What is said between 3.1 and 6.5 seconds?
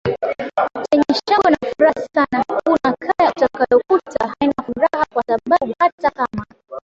utakayokuta haina furaha kwa sababu hata kama